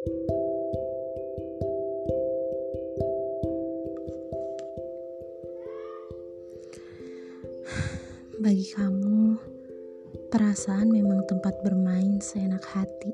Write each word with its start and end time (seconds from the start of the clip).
Bagi 0.00 0.16
kamu, 8.72 9.36
perasaan 10.32 10.88
memang 10.88 11.28
tempat 11.28 11.60
bermain 11.60 12.16
seenak 12.24 12.64
hati. 12.72 13.12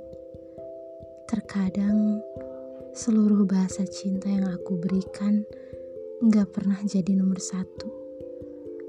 Terkadang, 1.27 2.23
seluruh 2.95 3.43
bahasa 3.51 3.83
cinta 3.83 4.31
yang 4.31 4.47
aku 4.47 4.79
berikan 4.79 5.43
nggak 6.23 6.55
pernah 6.55 6.79
jadi 6.87 7.19
nomor 7.19 7.43
satu. 7.43 7.91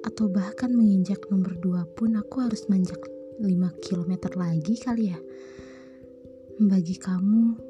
Atau 0.06 0.30
bahkan 0.30 0.70
menginjak 0.70 1.26
nomor 1.34 1.58
dua 1.58 1.90
pun 1.98 2.14
aku 2.14 2.46
harus 2.46 2.70
manjak 2.70 3.02
5 3.42 3.50
km 3.82 4.38
lagi 4.38 4.78
kali 4.78 5.10
ya. 5.10 5.20
Bagi 6.62 7.02
kamu, 7.02 7.67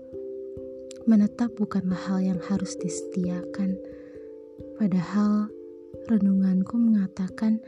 menetap 1.07 1.55
bukanlah 1.55 1.97
hal 2.11 2.20
yang 2.20 2.39
harus 2.52 2.75
disetiakan. 2.75 3.79
Padahal, 4.75 5.48
renunganku 6.11 6.75
mengatakan 6.75 7.63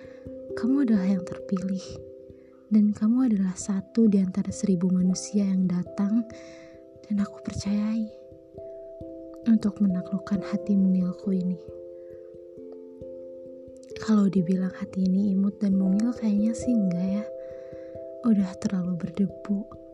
kamu 0.59 0.83
adalah 0.83 1.07
yang 1.07 1.23
terpilih, 1.23 1.81
dan 2.67 2.91
kamu 2.91 3.31
adalah 3.31 3.55
satu 3.55 4.11
di 4.11 4.19
antara 4.19 4.51
seribu 4.51 4.91
manusia 4.91 5.47
yang 5.47 5.71
datang, 5.71 6.27
dan 7.07 7.15
aku 7.23 7.39
percayai 7.39 8.11
untuk 9.47 9.79
menaklukkan 9.79 10.43
hati 10.43 10.75
mungilku 10.75 11.31
ini. 11.31 11.55
Kalau 14.03 14.27
dibilang 14.27 14.75
hati 14.75 15.07
ini 15.07 15.31
imut 15.31 15.63
dan 15.63 15.79
mungil, 15.79 16.11
kayaknya 16.11 16.51
sih 16.51 16.75
enggak 16.75 17.23
ya. 17.23 17.25
Udah 18.27 18.51
terlalu 18.59 18.99
berdebu. 18.99 19.88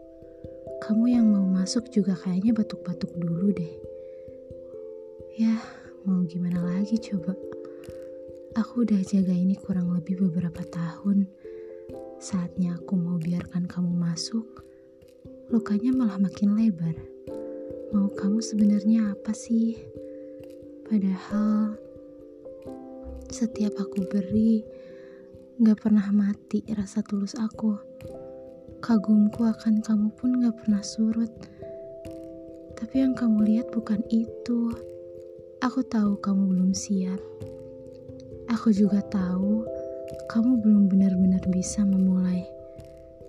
Kamu 0.86 1.10
yang 1.10 1.34
mau 1.34 1.42
masuk 1.50 1.90
juga 1.90 2.14
kayaknya 2.14 2.54
batuk-batuk 2.54 3.10
dulu 3.18 3.50
deh. 3.50 3.74
Ya, 5.34 5.58
mau 6.06 6.22
gimana 6.30 6.62
lagi 6.62 7.02
coba? 7.02 7.34
Aku 8.54 8.86
udah 8.86 9.02
jaga 9.02 9.34
ini 9.34 9.58
kurang 9.58 9.90
lebih 9.98 10.22
beberapa 10.22 10.62
tahun. 10.62 11.26
Saatnya 12.22 12.78
aku 12.78 13.02
mau 13.02 13.18
biarkan 13.18 13.66
kamu 13.66 13.98
masuk, 13.98 14.46
lukanya 15.50 15.90
malah 15.90 16.22
makin 16.22 16.54
lebar. 16.54 16.94
Mau 17.90 18.14
kamu 18.14 18.46
sebenarnya 18.46 19.18
apa 19.18 19.34
sih? 19.34 19.82
Padahal 20.86 21.82
setiap 23.34 23.74
aku 23.82 24.06
beri, 24.06 24.62
gak 25.66 25.82
pernah 25.82 26.06
mati 26.14 26.62
rasa 26.78 27.02
tulus 27.02 27.34
aku. 27.34 27.74
Kagumku 28.86 29.42
akan 29.50 29.82
kamu 29.82 30.14
pun 30.14 30.46
gak 30.46 30.62
pernah 30.62 30.86
surut. 30.86 31.34
Tapi 32.78 33.02
yang 33.02 33.18
kamu 33.18 33.42
lihat 33.42 33.74
bukan 33.74 33.98
itu. 34.14 34.78
Aku 35.66 35.82
tahu 35.82 36.22
kamu 36.22 36.54
belum 36.54 36.70
siap. 36.70 37.18
Aku 38.46 38.70
juga 38.70 39.02
tahu 39.10 39.66
kamu 40.30 40.62
belum 40.62 40.84
benar-benar 40.86 41.42
bisa 41.50 41.82
memulai. 41.82 42.46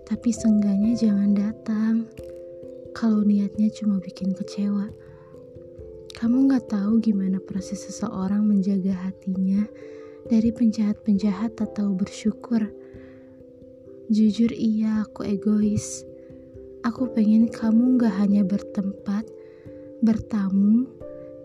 Tapi 0.05 0.29
sengganya 0.29 0.93
jangan 0.93 1.33
datang. 1.33 2.05
Kalau 2.93 3.25
niatnya 3.25 3.73
cuma 3.73 3.97
bikin 3.97 4.37
kecewa. 4.37 4.93
Kamu 6.21 6.53
gak 6.53 6.69
tahu 6.69 7.01
gimana 7.01 7.41
proses 7.41 7.81
seseorang 7.81 8.45
menjaga 8.45 8.93
hatinya 9.09 9.65
dari 10.29 10.53
penjahat-penjahat 10.53 11.57
atau 11.57 11.97
bersyukur. 11.97 12.61
Jujur 14.07 14.51
iya, 14.55 15.03
aku 15.03 15.27
egois. 15.27 16.03
Aku 16.87 17.11
pengen 17.11 17.51
kamu 17.51 17.99
gak 17.99 18.15
hanya 18.23 18.47
bertempat, 18.47 19.27
bertamu 19.99 20.87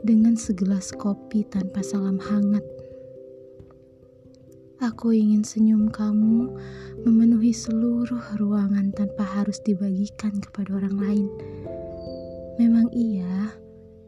dengan 0.06 0.38
segelas 0.38 0.94
kopi 0.94 1.42
tanpa 1.46 1.82
salam 1.82 2.19
hangat 2.22 2.62
Aku 4.82 5.14
ingin 5.14 5.47
senyum 5.47 5.94
kamu 5.94 6.50
memenuhi 7.06 7.54
seluruh 7.54 8.34
ruangan 8.34 8.91
tanpa 8.91 9.22
harus 9.22 9.62
dibagikan 9.62 10.34
kepada 10.42 10.75
orang 10.75 10.98
lain. 10.98 11.26
Memang 12.58 12.91
iya, 12.91 13.54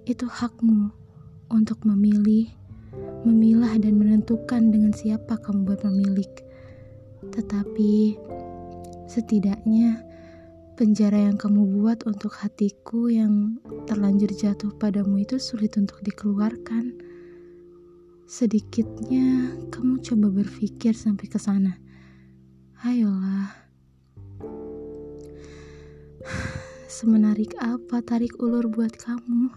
itu 0.03 0.27
hakmu 0.27 0.91
untuk 1.55 1.79
memilih, 1.87 2.51
memilah 3.23 3.71
dan 3.79 4.03
menentukan 4.03 4.75
dengan 4.75 4.91
siapa 4.91 5.39
kamu 5.39 5.63
berpemilik. 5.63 6.43
Tetapi 7.31 8.19
setidaknya 9.05 10.01
penjara 10.75 11.31
yang 11.31 11.39
kamu 11.39 11.71
buat 11.79 12.03
untuk 12.03 12.35
hatiku 12.35 13.07
yang 13.07 13.63
terlanjur 13.87 14.35
jatuh 14.35 14.75
padamu 14.75 15.23
itu 15.23 15.39
sulit 15.39 15.79
untuk 15.79 16.03
dikeluarkan. 16.03 16.99
Sedikitnya 18.27 19.55
kamu 19.71 20.03
coba 20.03 20.43
berpikir 20.43 20.99
sampai 20.99 21.27
ke 21.31 21.39
sana. 21.39 21.79
Ayolah. 22.83 23.55
Semenarik 26.91 27.55
apa 27.63 28.03
tarik 28.03 28.35
ulur 28.43 28.67
buat 28.67 28.99
kamu? 28.99 29.55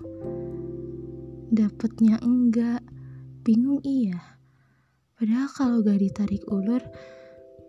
Dapatnya 1.49 2.21
enggak, 2.21 2.83
bingung 3.41 3.81
iya. 3.81 4.37
Padahal 5.17 5.49
kalau 5.49 5.77
gak 5.81 5.97
ditarik 5.97 6.45
ulur, 6.45 6.83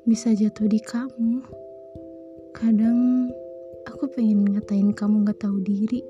bisa 0.04 0.36
jatuh 0.36 0.68
di 0.68 0.80
kamu. 0.84 1.67
Kadang 2.52 3.28
aku 3.88 4.08
pengen 4.12 4.44
ngatain 4.44 4.92
kamu 4.92 5.24
gak 5.28 5.44
tahu 5.44 5.60
diri, 5.64 6.04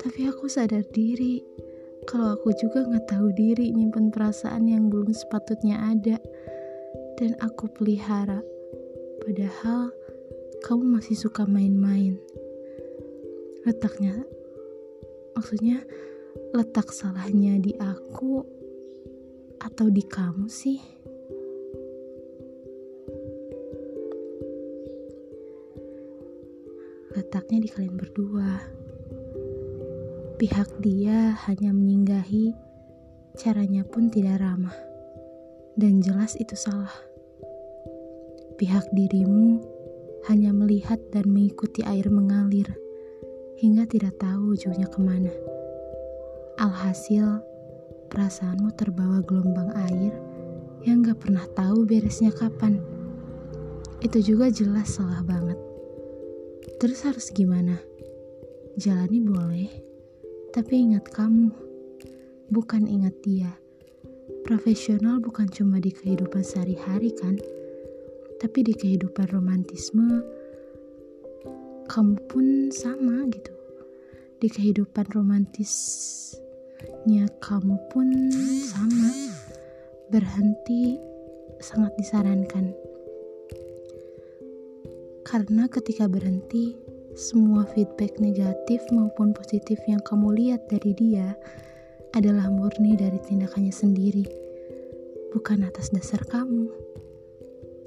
tapi 0.00 0.26
aku 0.28 0.48
sadar 0.48 0.84
diri. 0.90 1.44
Kalau 2.08 2.34
aku 2.34 2.52
juga 2.56 2.88
gak 2.88 3.12
tahu 3.12 3.30
diri 3.36 3.70
nyimpen 3.76 4.08
perasaan 4.08 4.66
yang 4.66 4.88
belum 4.88 5.12
sepatutnya 5.12 5.76
ada 5.92 6.16
dan 7.20 7.36
aku 7.44 7.68
pelihara. 7.76 8.40
Padahal 9.20 9.92
kamu 10.64 10.96
masih 11.00 11.16
suka 11.16 11.44
main-main. 11.44 12.16
Letaknya 13.68 14.24
maksudnya 15.36 15.84
letak 16.56 16.90
salahnya 16.90 17.60
di 17.60 17.76
aku 17.76 18.42
atau 19.60 19.86
di 19.92 20.02
kamu 20.02 20.48
sih 20.48 20.99
letaknya 27.30 27.62
di 27.62 27.70
kalian 27.70 27.94
berdua 27.94 28.58
Pihak 30.34 30.66
dia 30.82 31.38
hanya 31.46 31.70
menyinggahi, 31.70 32.58
caranya 33.38 33.86
pun 33.86 34.10
tidak 34.10 34.42
ramah. 34.42 34.74
Dan 35.78 36.02
jelas 36.02 36.34
itu 36.34 36.58
salah. 36.58 36.90
Pihak 38.58 38.82
dirimu 38.96 39.62
hanya 40.26 40.50
melihat 40.50 40.98
dan 41.14 41.30
mengikuti 41.30 41.86
air 41.86 42.10
mengalir, 42.10 42.66
hingga 43.62 43.86
tidak 43.86 44.18
tahu 44.18 44.58
ujungnya 44.58 44.90
ke 44.90 44.98
mana. 44.98 45.30
Alhasil, 46.58 47.44
perasaanmu 48.10 48.74
terbawa 48.74 49.22
gelombang 49.22 49.70
air 49.86 50.16
yang 50.82 51.06
gak 51.06 51.22
pernah 51.22 51.46
tahu 51.54 51.86
beresnya 51.86 52.34
kapan. 52.34 52.82
Itu 54.02 54.18
juga 54.18 54.50
jelas 54.50 54.98
salah 54.98 55.22
banget. 55.22 55.69
Terus 56.80 57.04
harus 57.04 57.28
gimana? 57.28 57.76
Jalani 58.80 59.20
boleh 59.20 59.90
tapi 60.50 60.82
ingat 60.82 61.06
kamu, 61.14 61.54
bukan 62.50 62.82
ingat 62.82 63.14
dia. 63.22 63.54
Profesional 64.42 65.22
bukan 65.22 65.46
cuma 65.46 65.78
di 65.78 65.94
kehidupan 65.94 66.42
sehari-hari 66.42 67.14
kan, 67.14 67.38
tapi 68.42 68.66
di 68.66 68.74
kehidupan 68.74 69.30
romantisme 69.30 70.26
kamu 71.86 72.18
pun 72.26 72.74
sama 72.74 73.30
gitu. 73.30 73.54
Di 74.42 74.50
kehidupan 74.50 75.06
romantisnya 75.14 76.34
kamu 77.38 77.78
pun 77.94 78.10
sama. 78.66 79.12
Berhenti 80.10 80.98
sangat 81.62 81.94
disarankan. 81.94 82.74
Karena 85.30 85.70
ketika 85.70 86.10
berhenti, 86.10 86.74
semua 87.14 87.62
feedback 87.70 88.18
negatif 88.18 88.82
maupun 88.90 89.30
positif 89.30 89.78
yang 89.86 90.02
kamu 90.02 90.34
lihat 90.34 90.66
dari 90.66 90.90
dia 90.90 91.38
adalah 92.18 92.50
murni 92.50 92.98
dari 92.98 93.22
tindakannya 93.22 93.70
sendiri, 93.70 94.26
bukan 95.30 95.62
atas 95.62 95.94
dasar 95.94 96.18
kamu. 96.26 96.66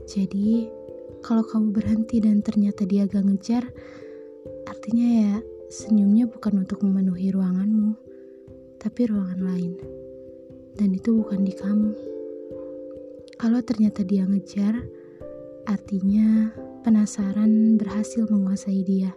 Jadi, 0.07 0.71
kalau 1.19 1.43
kamu 1.43 1.75
berhenti 1.75 2.23
dan 2.23 2.39
ternyata 2.39 2.87
dia 2.87 3.03
gak 3.11 3.27
ngejar, 3.27 3.67
artinya 4.63 5.07
ya 5.27 5.33
senyumnya 5.67 6.31
bukan 6.31 6.63
untuk 6.63 6.79
memenuhi 6.79 7.27
ruanganmu, 7.35 7.91
tapi 8.79 9.11
ruangan 9.11 9.43
lain. 9.43 9.73
Dan 10.79 10.95
itu 10.95 11.11
bukan 11.11 11.43
di 11.43 11.51
kamu. 11.51 11.91
Kalau 13.35 13.59
ternyata 13.59 13.99
dia 14.07 14.23
ngejar, 14.23 14.79
artinya 15.67 16.55
penasaran 16.83 17.79
berhasil 17.79 18.27
menguasai 18.27 18.83
dia. 18.83 19.15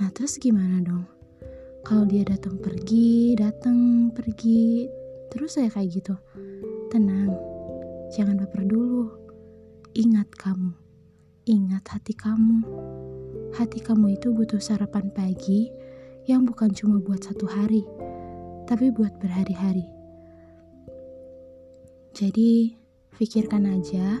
Nah, 0.00 0.08
terus 0.16 0.40
gimana 0.40 0.80
dong? 0.80 1.04
Kalau 1.84 2.08
dia 2.08 2.24
datang 2.24 2.56
pergi, 2.56 3.36
datang 3.36 4.08
pergi, 4.16 4.88
terus 5.28 5.60
saya 5.60 5.68
kayak 5.68 6.00
gitu. 6.00 6.16
Tenang, 6.88 7.36
jangan 8.16 8.40
baper 8.40 8.64
dulu. 8.64 9.12
Ingat 9.92 10.32
kamu, 10.40 10.72
ingat 11.44 11.84
hati 11.84 12.16
kamu. 12.16 12.64
Hati 13.52 13.84
kamu 13.84 14.16
itu 14.16 14.32
butuh 14.32 14.62
sarapan 14.62 15.12
pagi 15.12 15.68
yang 16.24 16.48
bukan 16.48 16.72
cuma 16.72 16.96
buat 16.96 17.20
satu 17.20 17.44
hari, 17.44 17.84
tapi 18.64 18.88
buat 18.88 19.20
berhari-hari. 19.20 19.84
Jadi, 22.16 22.72
pikirkan 23.20 23.68
aja, 23.68 24.20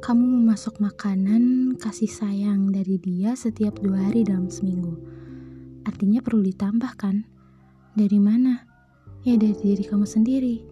kamu 0.00 0.24
memasok 0.40 0.80
makanan 0.80 1.76
kasih 1.76 2.08
sayang 2.08 2.72
dari 2.72 2.96
dia 2.96 3.36
setiap 3.36 3.76
dua 3.84 4.08
hari 4.08 4.24
dalam 4.24 4.48
seminggu. 4.48 4.96
Artinya 5.84 6.24
perlu 6.24 6.40
ditambahkan. 6.40 7.28
Dari 7.92 8.16
mana? 8.16 8.64
Ya 9.28 9.36
dari 9.36 9.52
diri 9.60 9.84
kamu 9.84 10.08
sendiri. 10.08 10.64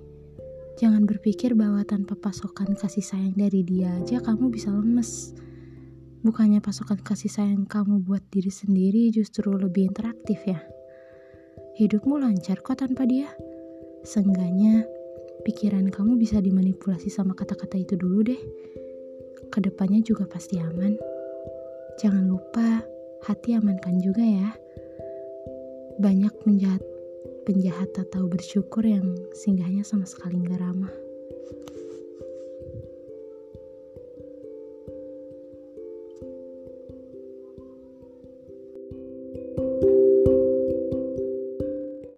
Jangan 0.80 1.04
berpikir 1.04 1.52
bahwa 1.52 1.84
tanpa 1.84 2.16
pasokan 2.16 2.72
kasih 2.72 3.04
sayang 3.04 3.36
dari 3.36 3.60
dia 3.68 3.92
aja 4.00 4.24
kamu 4.24 4.48
bisa 4.48 4.72
lemes. 4.72 5.36
Bukannya 6.24 6.64
pasokan 6.64 7.04
kasih 7.04 7.28
sayang 7.28 7.68
kamu 7.68 8.08
buat 8.08 8.24
diri 8.32 8.48
sendiri 8.48 9.12
justru 9.12 9.52
lebih 9.52 9.92
interaktif 9.92 10.40
ya. 10.48 10.64
Hidupmu 11.76 12.16
lancar 12.16 12.64
kok 12.64 12.80
tanpa 12.80 13.04
dia. 13.04 13.28
Seenggaknya, 14.08 14.88
pikiran 15.44 15.92
kamu 15.92 16.16
bisa 16.16 16.40
dimanipulasi 16.40 17.12
sama 17.12 17.36
kata-kata 17.36 17.76
itu 17.76 17.92
dulu 17.92 18.24
deh. 18.24 18.40
Ke 19.58 19.74
depannya 19.74 19.98
juga 20.06 20.22
pasti 20.22 20.54
aman. 20.62 20.94
Jangan 21.98 22.30
lupa, 22.30 22.78
hati 23.26 23.58
amankan 23.58 23.98
juga 23.98 24.22
ya. 24.22 24.54
Banyak 25.98 26.30
penjahat, 26.46 26.78
penjahat 27.42 27.90
atau 27.98 28.30
bersyukur 28.30 28.86
yang 28.86 29.18
singgahnya 29.34 29.82
sama 29.82 30.06
sekali 30.06 30.38
nggak 30.46 30.62
ramah. 30.62 30.94